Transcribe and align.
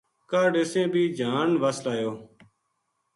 کاہڈ 0.29 0.53
اِسیں 0.61 0.87
بھی 0.93 1.03
جہان 1.17 1.49
وس 1.61 1.77
لایو 1.85 2.11